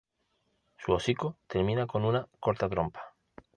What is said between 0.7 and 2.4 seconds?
Su hocico termina en una